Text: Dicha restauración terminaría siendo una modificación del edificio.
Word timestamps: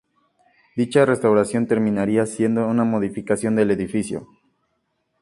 Dicha 0.75 1.05
restauración 1.05 1.67
terminaría 1.67 2.25
siendo 2.25 2.65
una 2.67 2.83
modificación 2.83 3.55
del 3.55 3.69
edificio. 3.69 4.27